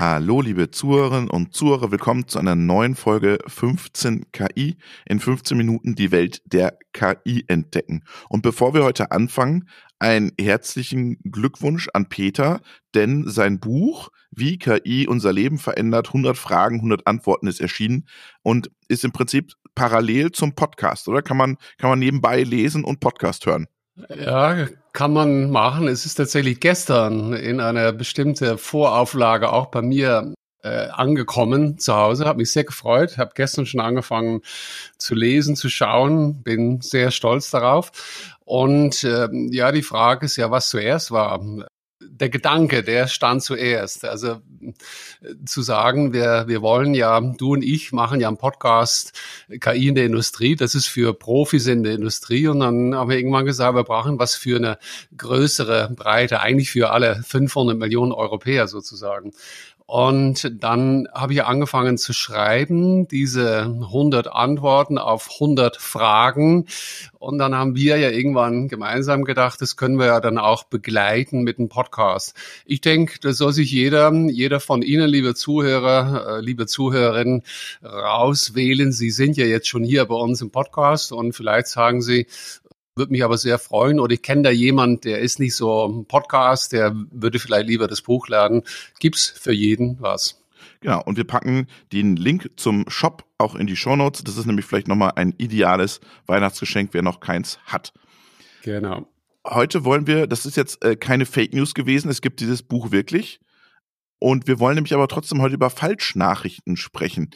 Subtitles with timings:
[0.00, 4.76] Hallo, liebe Zuhörerinnen und Zuhörer, willkommen zu einer neuen Folge 15 KI.
[5.06, 8.04] In 15 Minuten die Welt der KI entdecken.
[8.28, 9.68] Und bevor wir heute anfangen,
[9.98, 12.60] einen herzlichen Glückwunsch an Peter,
[12.94, 18.06] denn sein Buch Wie KI unser Leben verändert, 100 Fragen, 100 Antworten ist erschienen
[18.42, 21.22] und ist im Prinzip parallel zum Podcast, oder?
[21.22, 23.66] Kann man, kann man nebenbei lesen und Podcast hören?
[24.16, 24.68] Ja,
[24.98, 25.86] kann man machen.
[25.86, 30.34] Es ist tatsächlich gestern in einer bestimmten Vorauflage auch bei mir
[30.64, 32.24] äh, angekommen zu Hause.
[32.24, 33.16] Habe mich sehr gefreut.
[33.16, 34.40] Habe gestern schon angefangen
[34.96, 36.42] zu lesen, zu schauen.
[36.42, 38.34] Bin sehr stolz darauf.
[38.44, 41.30] Und äh, ja, die Frage ist ja, was zuerst war
[42.20, 44.04] der Gedanke, der stand zuerst.
[44.04, 44.40] Also
[45.44, 49.12] zu sagen, wir, wir wollen ja, du und ich machen ja einen Podcast
[49.60, 50.56] KI in der Industrie.
[50.56, 52.48] Das ist für Profis in der Industrie.
[52.48, 54.78] Und dann haben wir irgendwann gesagt, wir brauchen was für eine
[55.16, 59.32] größere Breite, eigentlich für alle 500 Millionen Europäer sozusagen.
[59.90, 66.66] Und dann habe ich angefangen zu schreiben, diese 100 Antworten auf 100 Fragen.
[67.18, 71.40] Und dann haben wir ja irgendwann gemeinsam gedacht, das können wir ja dann auch begleiten
[71.40, 72.34] mit einem Podcast.
[72.66, 77.42] Ich denke, das soll sich jeder, jeder von Ihnen, liebe Zuhörer, äh, liebe Zuhörerinnen,
[77.82, 78.92] rauswählen.
[78.92, 82.26] Sie sind ja jetzt schon hier bei uns im Podcast und vielleicht sagen Sie,
[82.98, 84.00] würde mich aber sehr freuen.
[84.00, 87.86] Oder ich kenne da jemand, der ist nicht so ein Podcast, der würde vielleicht lieber
[87.88, 88.62] das Buch lernen.
[88.98, 90.42] Gibt's für jeden was.
[90.80, 94.22] Genau, und wir packen den Link zum Shop auch in die Show Notes.
[94.24, 97.92] Das ist nämlich vielleicht nochmal ein ideales Weihnachtsgeschenk, wer noch keins hat.
[98.62, 99.06] Genau.
[99.46, 102.90] Heute wollen wir, das ist jetzt äh, keine Fake News gewesen, es gibt dieses Buch
[102.90, 103.40] wirklich.
[104.20, 107.30] Und wir wollen nämlich aber trotzdem heute über Falschnachrichten sprechen.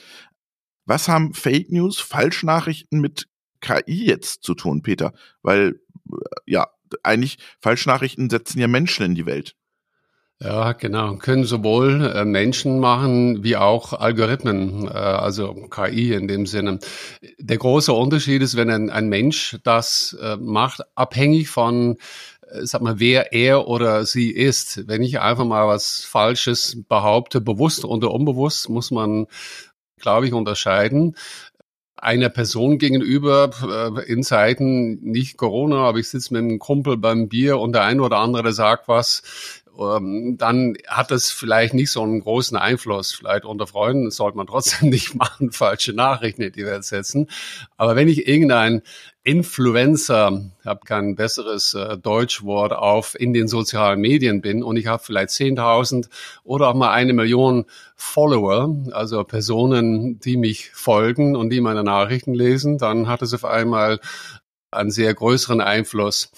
[0.84, 3.28] Was haben Fake News, Falschnachrichten mit
[3.62, 5.12] KI jetzt zu tun, Peter?
[5.40, 5.80] Weil,
[6.44, 6.68] ja,
[7.02, 9.56] eigentlich Falschnachrichten setzen ja Menschen in die Welt.
[10.42, 11.14] Ja, genau.
[11.16, 16.80] Können sowohl äh, Menschen machen wie auch Algorithmen, äh, also KI in dem Sinne.
[17.38, 21.96] Der große Unterschied ist, wenn ein, Mensch das äh, macht, abhängig von
[22.50, 24.88] äh, sag mal, wer er oder sie ist.
[24.88, 29.26] Wenn ich einfach mal was Falsches behaupte, bewusst oder unbewusst, muss man,
[30.00, 31.14] glaube ich, unterscheiden
[32.02, 37.28] einer Person gegenüber äh, in Zeiten nicht Corona, aber ich sitze mit einem Kumpel beim
[37.28, 42.02] Bier und der eine oder andere sagt was, ähm, dann hat das vielleicht nicht so
[42.02, 43.12] einen großen Einfluss.
[43.12, 47.28] Vielleicht unter Freunden sollte man trotzdem nicht machen, falsche Nachrichten in die Welt setzen.
[47.76, 48.82] Aber wenn ich irgendein
[49.24, 55.02] Influencer, habe kein besseres äh, Deutschwort auf, in den sozialen Medien bin und ich habe
[55.02, 56.08] vielleicht 10.000
[56.42, 62.34] oder auch mal eine Million Follower, also Personen, die mich folgen und die meine Nachrichten
[62.34, 64.00] lesen, dann hat es auf einmal
[64.72, 66.32] einen sehr größeren Einfluss.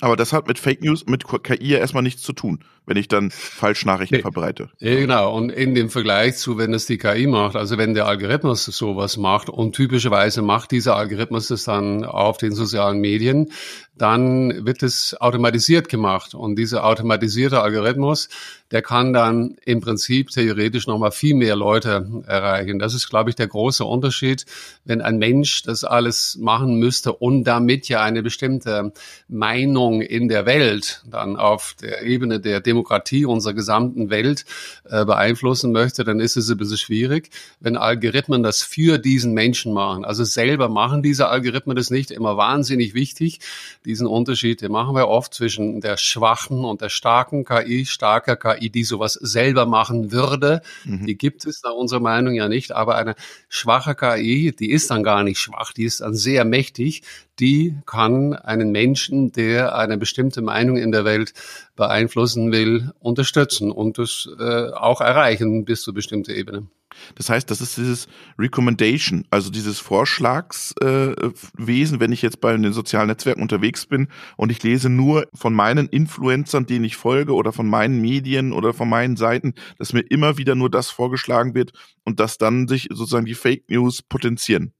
[0.00, 3.08] Aber das hat mit Fake News, mit KI ja erstmal nichts zu tun, wenn ich
[3.08, 4.22] dann Falschnachrichten nee.
[4.22, 4.70] verbreite.
[4.78, 5.34] Ja, genau.
[5.34, 9.16] Und in dem Vergleich zu, wenn es die KI macht, also wenn der Algorithmus sowas
[9.16, 13.50] macht und typischerweise macht dieser Algorithmus das dann auf den sozialen Medien,
[13.98, 16.34] dann wird es automatisiert gemacht.
[16.34, 18.28] Und dieser automatisierte Algorithmus,
[18.70, 22.78] der kann dann im Prinzip theoretisch nochmal viel mehr Leute erreichen.
[22.78, 24.44] Das ist, glaube ich, der große Unterschied,
[24.84, 28.92] wenn ein Mensch das alles machen müsste und damit ja eine bestimmte
[29.28, 34.44] Meinung in der Welt dann auf der Ebene der Demokratie unserer gesamten Welt
[34.84, 37.30] äh, beeinflussen möchte, dann ist es ein bisschen schwierig.
[37.60, 42.36] Wenn Algorithmen das für diesen Menschen machen, also selber machen diese Algorithmen das nicht, immer
[42.36, 43.40] wahnsinnig wichtig
[43.88, 48.68] diesen Unterschied, den machen wir oft zwischen der schwachen und der starken KI, starker KI,
[48.68, 50.60] die sowas selber machen würde.
[50.84, 51.06] Mhm.
[51.06, 53.14] Die gibt es nach unserer Meinung ja nicht, aber eine
[53.48, 57.02] schwache KI, die ist dann gar nicht schwach, die ist dann sehr mächtig,
[57.40, 61.32] die kann einen Menschen, der eine bestimmte Meinung in der Welt
[61.74, 66.66] beeinflussen will, unterstützen und das äh, auch erreichen bis zu bestimmter Ebene.
[67.14, 72.72] Das heißt, das ist dieses Recommendation, also dieses Vorschlagswesen, äh, wenn ich jetzt bei den
[72.72, 77.52] sozialen Netzwerken unterwegs bin und ich lese nur von meinen Influencern, denen ich folge oder
[77.52, 81.72] von meinen Medien oder von meinen Seiten, dass mir immer wieder nur das vorgeschlagen wird
[82.04, 84.72] und dass dann sich sozusagen die Fake News potenzieren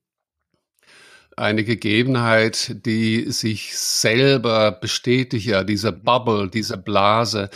[1.38, 7.50] eine Gegebenheit, die sich selber bestätigt, ja, diese Bubble, diese Blase,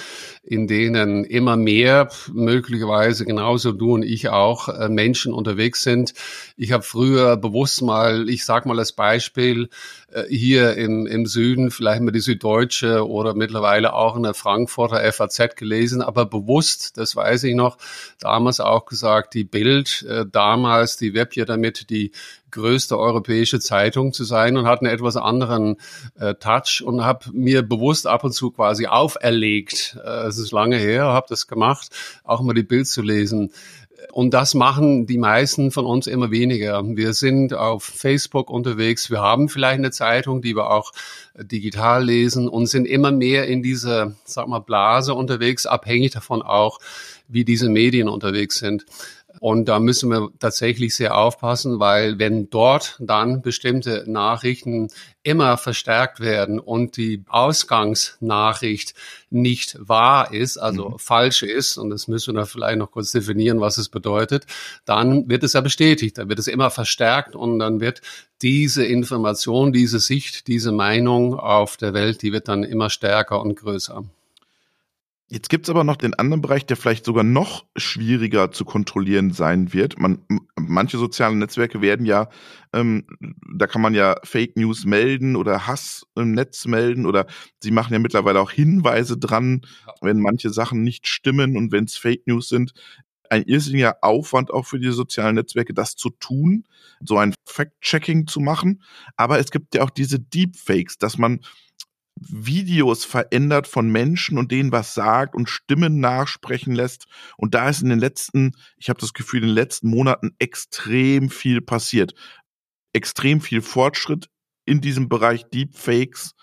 [0.44, 6.14] in denen immer mehr, möglicherweise genauso du und ich auch, äh, Menschen unterwegs sind.
[6.56, 9.69] Ich habe früher bewusst mal, ich sag mal als Beispiel,
[10.12, 15.56] äh, hier im, im Süden vielleicht mal die Süddeutsche oder mittlerweile auch eine Frankfurter FAZ
[15.56, 17.79] gelesen, aber bewusst, das weiß ich noch,
[18.19, 22.12] damals auch gesagt, die Bild, äh, damals die Web ja damit, die
[22.52, 25.76] größte europäische Zeitung zu sein und hat einen etwas anderen
[26.19, 30.76] äh, Touch und habe mir bewusst ab und zu quasi auferlegt, äh, es ist lange
[30.76, 31.88] her, habe das gemacht,
[32.25, 33.50] auch mal die Bild zu lesen.
[34.10, 36.82] Und das machen die meisten von uns immer weniger.
[36.84, 39.10] Wir sind auf Facebook unterwegs.
[39.10, 40.93] Wir haben vielleicht eine Zeitung, die wir auch
[41.37, 46.78] digital lesen und sind immer mehr in dieser, sag mal, Blase unterwegs, abhängig davon auch,
[47.28, 48.84] wie diese Medien unterwegs sind.
[49.42, 54.86] Und da müssen wir tatsächlich sehr aufpassen, weil wenn dort dann bestimmte Nachrichten
[55.24, 58.94] immer verstärkt werden und die Ausgangsnachricht
[59.30, 60.98] nicht wahr ist, also mhm.
[61.00, 64.46] falsch ist, und das müssen wir vielleicht noch kurz definieren, was es bedeutet,
[64.84, 68.00] dann wird es ja bestätigt, dann wird es immer verstärkt und dann wird
[68.42, 73.56] diese Information, diese Sicht, diese Meinung auf der Welt, die wird dann immer stärker und
[73.56, 74.04] größer.
[75.32, 79.73] Jetzt gibt's aber noch den anderen Bereich, der vielleicht sogar noch schwieriger zu kontrollieren sein
[79.73, 79.99] wird.
[79.99, 80.19] Man,
[80.56, 82.29] manche soziale Netzwerke werden ja,
[82.75, 83.06] ähm,
[83.56, 87.25] da kann man ja Fake News melden oder Hass im Netz melden oder
[87.62, 89.62] sie machen ja mittlerweile auch Hinweise dran,
[90.02, 92.75] wenn manche Sachen nicht stimmen und wenn es Fake News sind.
[93.31, 96.64] Ein irrsinniger Aufwand auch für die sozialen Netzwerke, das zu tun,
[97.00, 98.82] so ein Fact-Checking zu machen.
[99.17, 101.40] Aber es gibt ja auch diese Deepfakes, dass man
[102.28, 107.06] Videos verändert von Menschen und denen was sagt und Stimmen nachsprechen lässt.
[107.36, 111.30] Und da ist in den letzten, ich habe das Gefühl, in den letzten Monaten extrem
[111.30, 112.14] viel passiert.
[112.92, 114.28] Extrem viel Fortschritt
[114.64, 116.34] in diesem Bereich Deepfakes,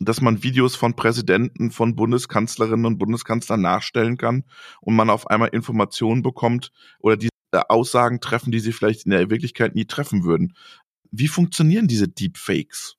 [0.00, 4.44] dass man Videos von Präsidenten, von Bundeskanzlerinnen und Bundeskanzlern nachstellen kann
[4.80, 6.70] und man auf einmal Informationen bekommt
[7.00, 7.28] oder die
[7.68, 10.54] Aussagen treffen, die sie vielleicht in der Wirklichkeit nie treffen würden.
[11.10, 12.96] Wie funktionieren diese Deepfakes?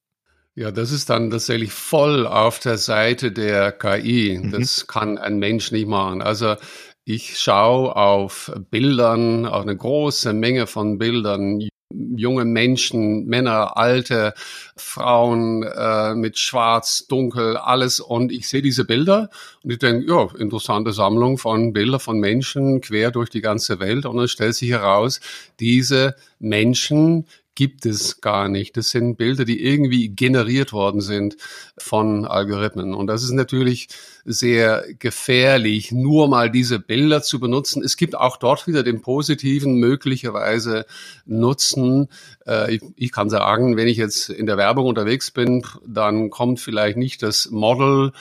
[0.57, 4.39] Ja, das ist dann tatsächlich voll auf der Seite der KI.
[4.41, 4.51] Mhm.
[4.51, 6.21] Das kann ein Mensch nicht machen.
[6.21, 6.55] Also
[7.03, 11.59] ich schaue auf Bildern, auf eine große Menge von Bildern,
[11.91, 14.33] junge Menschen, Männer, alte
[14.77, 17.99] Frauen äh, mit Schwarz, Dunkel, alles.
[17.99, 19.29] Und ich sehe diese Bilder
[19.61, 24.05] und ich denke, ja, interessante Sammlung von Bildern von Menschen quer durch die ganze Welt.
[24.05, 25.19] Und dann stellt sich heraus,
[25.59, 28.77] diese Menschen gibt es gar nicht.
[28.77, 31.37] Das sind Bilder, die irgendwie generiert worden sind
[31.77, 32.93] von Algorithmen.
[32.93, 33.87] Und das ist natürlich
[34.25, 37.83] sehr gefährlich, nur mal diese Bilder zu benutzen.
[37.83, 40.85] Es gibt auch dort wieder den positiven möglicherweise
[41.25, 42.09] Nutzen.
[42.45, 46.97] Äh, ich, kann sagen, wenn ich jetzt in der Werbung unterwegs bin, dann kommt vielleicht
[46.97, 48.11] nicht das Model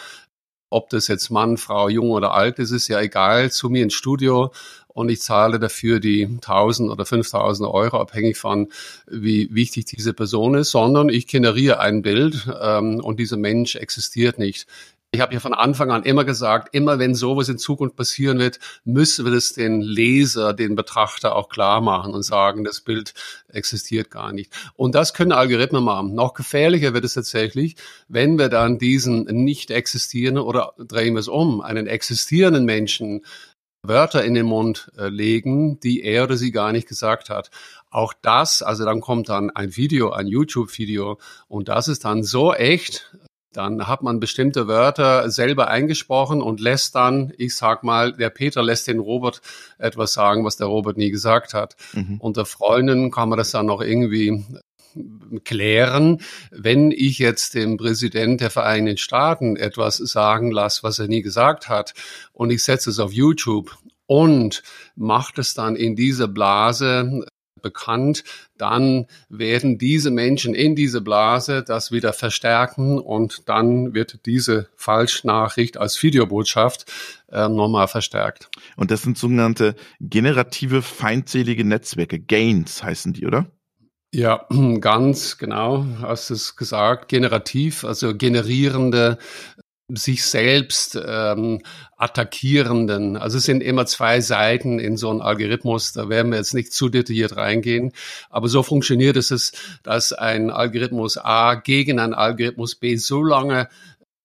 [0.75, 3.95] ob das jetzt Mann, Frau, jung oder alt ist, ist ja egal, zu mir ins
[3.95, 4.51] Studio
[4.89, 8.69] und ich zahle dafür die 1000 oder 5000 Euro, abhängig von
[9.07, 14.39] wie wichtig diese Person ist, sondern ich generiere ein Bild ähm, und dieser Mensch existiert
[14.39, 14.67] nicht.
[15.15, 18.59] Ich habe ja von Anfang an immer gesagt, immer wenn sowas in Zukunft passieren wird,
[18.85, 23.15] müssen wir das den Leser, den Betrachter auch klar machen und sagen, das Bild
[23.47, 24.53] existiert gar nicht.
[24.75, 26.17] Und das können Algorithmen machen.
[26.17, 27.77] Noch gefährlicher wird es tatsächlich,
[28.09, 33.25] wenn wir dann diesen nicht existierenden oder drehen wir es um, einen existierenden Menschen
[33.85, 37.51] Wörter in den Mund äh, legen, die er oder sie gar nicht gesagt hat.
[37.91, 42.53] Auch das, also dann kommt dann ein Video, ein YouTube-Video und das ist dann so
[42.53, 43.15] echt,
[43.55, 48.63] dann hat man bestimmte Wörter selber eingesprochen und lässt dann, ich sag mal, der Peter
[48.63, 49.41] lässt den Robert
[49.79, 51.77] etwas sagen, was der Robert nie gesagt hat.
[51.93, 52.19] Mhm.
[52.21, 54.45] Unter Freunden kann man das dann noch irgendwie
[55.45, 56.21] klären,
[56.51, 61.69] wenn ich jetzt dem Präsident der Vereinigten Staaten etwas sagen lasse, was er nie gesagt
[61.69, 61.95] hat,
[62.33, 64.63] und ich setze es auf YouTube und
[64.95, 67.27] mache es dann in dieser Blase
[67.65, 68.23] bekannt,
[68.57, 75.77] dann werden diese Menschen in diese Blase das wieder verstärken und dann wird diese Falschnachricht
[75.77, 76.87] als Videobotschaft
[77.33, 78.49] äh, nochmal verstärkt.
[78.77, 83.51] Und das sind sogenannte generative feindselige Netzwerke, Gains heißen die, oder?
[84.15, 84.47] Ja,
[84.81, 89.19] ganz genau, hast es gesagt, generativ, also generierende
[89.89, 91.61] sich selbst ähm,
[91.97, 93.19] attackierenden.
[93.19, 95.93] Also es sind immer zwei Seiten in so einem Algorithmus.
[95.93, 97.93] Da werden wir jetzt nicht zu detailliert reingehen.
[98.31, 103.69] Aber so funktioniert es, dass ein Algorithmus A gegen ein Algorithmus B so lange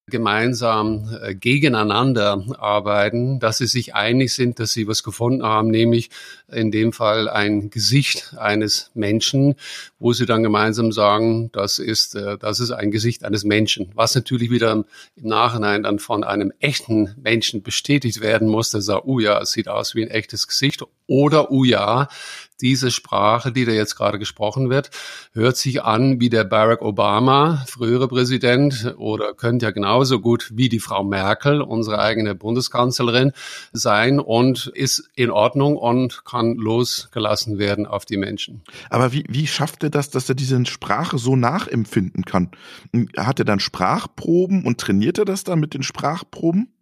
[0.09, 6.09] gemeinsam äh, gegeneinander arbeiten, dass sie sich einig sind, dass sie was gefunden haben, nämlich
[6.51, 9.55] in dem Fall ein Gesicht eines Menschen,
[9.99, 14.15] wo sie dann gemeinsam sagen, das ist, äh, das ist ein Gesicht eines Menschen, was
[14.15, 14.85] natürlich wieder im
[15.15, 19.67] Nachhinein dann von einem echten Menschen bestätigt werden muss, der sagt, oh ja, es sieht
[19.67, 22.07] aus wie ein echtes Gesicht oder ja,
[22.61, 24.91] diese Sprache, die da jetzt gerade gesprochen wird,
[25.33, 30.69] hört sich an wie der Barack Obama, frühere Präsident, oder könnte ja genauso gut wie
[30.69, 33.31] die Frau Merkel, unsere eigene Bundeskanzlerin,
[33.71, 38.61] sein und ist in Ordnung und kann losgelassen werden auf die Menschen.
[38.89, 42.51] Aber wie, wie schafft er das, dass er diese Sprache so nachempfinden kann?
[43.17, 46.73] Hat er dann Sprachproben und trainiert er das dann mit den Sprachproben?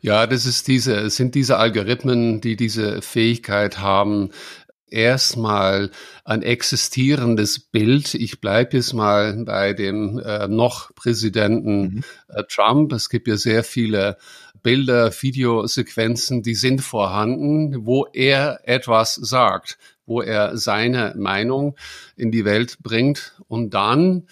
[0.00, 4.30] Ja, das ist diese, sind diese Algorithmen, die diese Fähigkeit haben,
[4.90, 5.90] erstmal
[6.24, 8.14] ein existierendes Bild.
[8.14, 12.04] Ich bleibe jetzt mal bei dem äh, noch Präsidenten mhm.
[12.28, 12.92] äh, Trump.
[12.92, 14.16] Es gibt ja sehr viele
[14.62, 21.76] Bilder, Videosequenzen, die sind vorhanden, wo er etwas sagt, wo er seine Meinung
[22.16, 24.26] in die Welt bringt und dann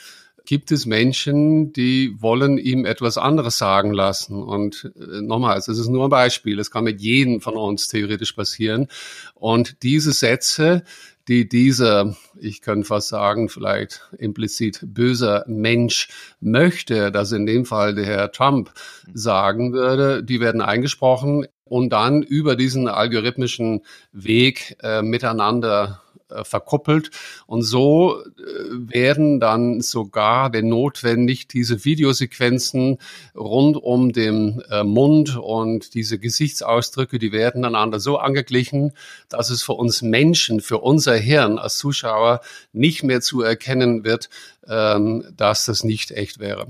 [0.49, 4.43] gibt es Menschen, die wollen ihm etwas anderes sagen lassen.
[4.43, 6.59] Und äh, nochmals, es ist nur ein Beispiel.
[6.59, 8.89] Es kann mit jedem von uns theoretisch passieren.
[9.35, 10.85] Und diese Sätze,
[11.29, 16.09] die dieser, ich könnte fast sagen, vielleicht implizit böser Mensch
[16.41, 18.73] möchte, dass in dem Fall der Herr Trump
[19.13, 27.11] sagen würde, die werden eingesprochen und dann über diesen algorithmischen Weg äh, miteinander äh, verkuppelt.
[27.47, 28.33] Und so äh,
[28.71, 32.99] werden dann sogar, wenn notwendig, diese Videosequenzen
[33.35, 38.93] rund um den äh, Mund und diese Gesichtsausdrücke, die werden einander so angeglichen,
[39.29, 42.41] dass es für uns Menschen, für unser Hirn als Zuschauer
[42.73, 44.29] nicht mehr zu erkennen wird,
[44.67, 46.69] ähm, dass das nicht echt wäre.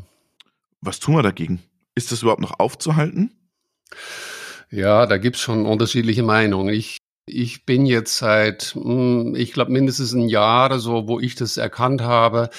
[0.80, 1.62] Was tun wir dagegen?
[1.94, 3.32] Ist das überhaupt noch aufzuhalten?
[4.70, 6.72] Ja, da gibt's schon unterschiedliche Meinungen.
[6.72, 6.98] Ich
[7.28, 11.56] ich bin jetzt seit, hm, ich glaube, mindestens ein Jahr oder so, wo ich das
[11.56, 12.50] erkannt habe.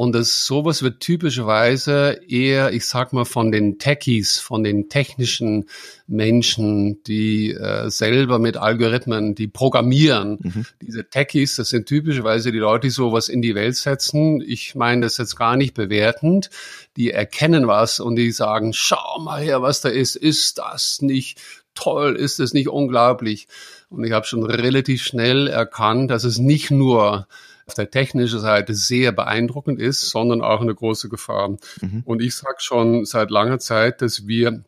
[0.00, 5.68] Und das sowas wird typischerweise eher, ich sag mal, von den Techies, von den technischen
[6.06, 10.38] Menschen, die äh, selber mit Algorithmen, die programmieren.
[10.40, 10.66] Mhm.
[10.80, 14.40] Diese Techies, das sind typischerweise die Leute, die sowas in die Welt setzen.
[14.40, 16.48] Ich meine das jetzt gar nicht bewertend.
[16.96, 20.16] Die erkennen was und die sagen, schau mal her, was da ist.
[20.16, 21.38] Ist das nicht
[21.74, 22.16] toll?
[22.16, 23.48] Ist das nicht unglaublich?
[23.90, 27.26] Und ich habe schon relativ schnell erkannt, dass es nicht nur
[27.66, 31.56] auf der technischen Seite sehr beeindruckend ist, sondern auch eine große Gefahr.
[31.80, 32.02] Mhm.
[32.04, 34.64] Und ich sage schon seit langer Zeit, dass wir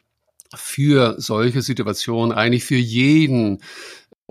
[0.55, 3.63] für solche Situationen eigentlich für jeden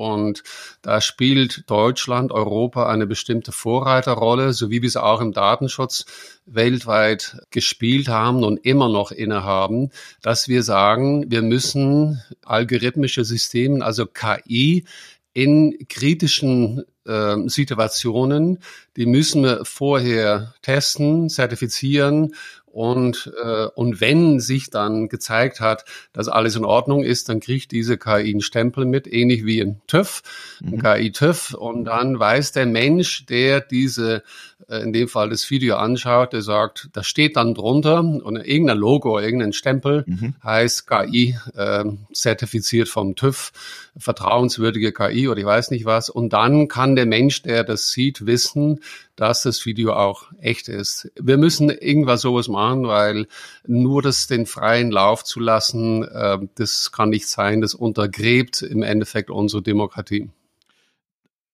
[0.01, 0.43] und
[0.81, 6.05] da spielt Deutschland, Europa eine bestimmte Vorreiterrolle, so wie wir es auch im Datenschutz
[6.45, 9.91] weltweit gespielt haben und immer noch innehaben,
[10.21, 14.85] dass wir sagen, wir müssen algorithmische Systeme, also KI,
[15.33, 18.59] in kritischen äh, Situationen,
[18.97, 22.33] die müssen wir vorher testen, zertifizieren
[22.71, 25.83] und, äh, und wenn sich dann gezeigt hat,
[26.13, 29.81] dass alles in Ordnung ist, dann kriegt diese KI einen Stempel mit, ähnlich wie ein
[29.87, 30.21] TÜV,
[30.63, 30.81] ein mhm.
[30.81, 31.53] KI-TÜV.
[31.53, 34.23] Und dann weiß der Mensch, der diese,
[34.69, 38.77] äh, in dem Fall das Video anschaut, der sagt, da steht dann drunter und irgendein
[38.77, 40.35] Logo, irgendein Stempel mhm.
[40.41, 41.83] heißt KI äh,
[42.13, 43.51] zertifiziert vom TÜV,
[43.97, 46.09] vertrauenswürdige KI oder ich weiß nicht was.
[46.09, 48.80] Und dann kann der Mensch, der das sieht, wissen,
[49.15, 51.11] dass das Video auch echt ist.
[51.19, 53.27] Wir müssen irgendwas sowas machen, weil
[53.65, 57.61] nur das den freien Lauf zu lassen, äh, das kann nicht sein.
[57.61, 60.29] Das untergräbt im Endeffekt unsere Demokratie.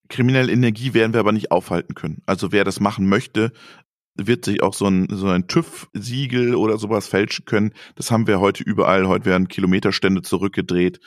[0.10, 2.22] Kriminelle Energie werden wir aber nicht aufhalten können.
[2.26, 3.52] Also wer das machen möchte,
[4.16, 7.74] wird sich auch so ein, so ein TÜV-Siegel oder sowas fälschen können.
[7.96, 9.08] Das haben wir heute überall.
[9.08, 11.00] Heute werden Kilometerstände zurückgedreht.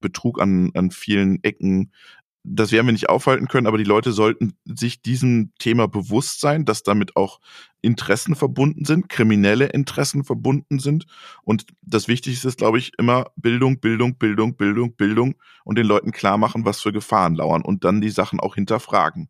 [0.00, 1.92] Betrug an, an vielen Ecken
[2.42, 6.64] das werden wir nicht aufhalten können, aber die Leute sollten sich diesem Thema bewusst sein,
[6.64, 7.40] dass damit auch
[7.82, 11.06] Interessen verbunden sind, kriminelle Interessen verbunden sind.
[11.42, 16.12] Und das Wichtigste ist, glaube ich, immer Bildung, Bildung, Bildung, Bildung, Bildung und den Leuten
[16.12, 19.28] klar machen, was für Gefahren lauern und dann die Sachen auch hinterfragen.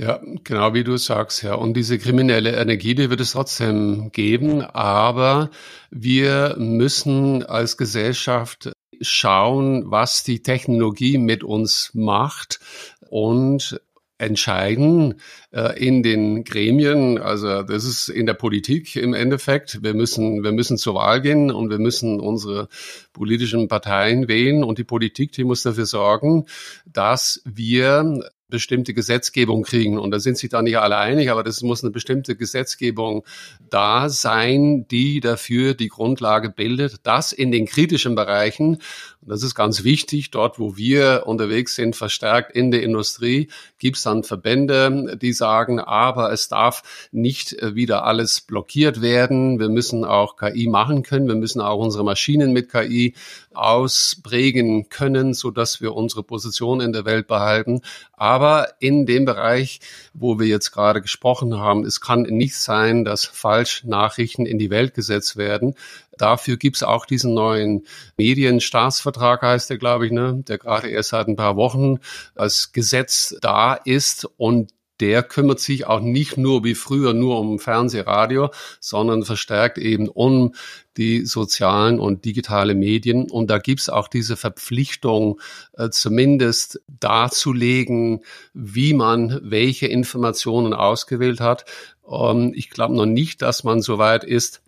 [0.00, 1.54] Ja, genau wie du sagst, ja.
[1.54, 5.50] Und diese kriminelle Energie, die wird es trotzdem geben, aber
[5.90, 8.70] wir müssen als Gesellschaft
[9.00, 12.60] schauen, was die Technologie mit uns macht
[13.08, 13.80] und
[14.18, 15.20] entscheiden
[15.52, 17.18] äh, in den Gremien.
[17.18, 19.82] Also das ist in der Politik im Endeffekt.
[19.82, 22.68] Wir müssen, wir müssen zur Wahl gehen und wir müssen unsere
[23.12, 26.46] politischen Parteien wählen und die Politik, die muss dafür sorgen,
[26.84, 29.98] dass wir bestimmte Gesetzgebung kriegen.
[29.98, 33.24] Und da sind sich da nicht alle einig, aber das muss eine bestimmte Gesetzgebung
[33.70, 38.76] da sein, die dafür die Grundlage bildet, dass in den kritischen Bereichen,
[39.20, 43.96] und das ist ganz wichtig, dort wo wir unterwegs sind, verstärkt in der Industrie, gibt
[43.96, 49.58] es dann Verbände, die sagen, aber es darf nicht wieder alles blockiert werden.
[49.58, 51.28] Wir müssen auch KI machen können.
[51.28, 53.14] Wir müssen auch unsere Maschinen mit KI
[53.54, 57.80] ausprägen können, so dass wir unsere Position in der Welt behalten.
[58.12, 59.80] Aber in dem Bereich,
[60.14, 64.94] wo wir jetzt gerade gesprochen haben, es kann nicht sein, dass Falschnachrichten in die Welt
[64.94, 65.74] gesetzt werden.
[66.18, 71.28] Dafür gibt's auch diesen neuen Medienstaatsvertrag, heißt der, glaube ich, ne, der gerade erst seit
[71.28, 71.98] ein paar Wochen
[72.34, 77.58] als Gesetz da ist und der kümmert sich auch nicht nur wie früher nur um
[77.58, 80.54] Fernsehradio, sondern verstärkt eben um
[80.96, 83.30] die sozialen und digitale Medien.
[83.30, 85.40] Und da gibt's auch diese Verpflichtung,
[85.74, 91.64] äh, zumindest darzulegen, wie man welche Informationen ausgewählt hat.
[92.10, 94.62] Ähm, ich glaube noch nicht, dass man so weit ist,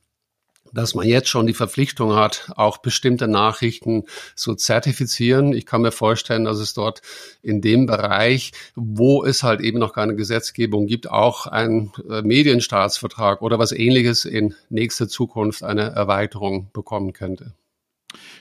[0.72, 5.52] dass man jetzt schon die Verpflichtung hat, auch bestimmte Nachrichten zu zertifizieren.
[5.52, 7.02] Ich kann mir vorstellen, dass es dort
[7.42, 13.42] in dem Bereich, wo es halt eben noch keine Gesetzgebung gibt, auch ein äh, Medienstaatsvertrag
[13.42, 17.54] oder was ähnliches in nächster Zukunft eine Erweiterung bekommen könnte.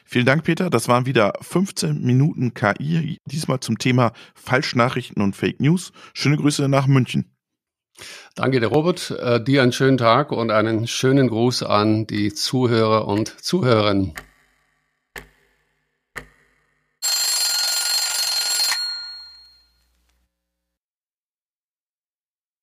[0.05, 0.69] Vielen Dank, Peter.
[0.69, 5.91] Das waren wieder 15 Minuten KI, diesmal zum Thema Falschnachrichten und Fake News.
[6.13, 7.31] Schöne Grüße nach München.
[8.35, 9.11] Danke, der Robert.
[9.11, 14.13] Äh, dir einen schönen Tag und einen schönen Gruß an die Zuhörer und Zuhörerinnen.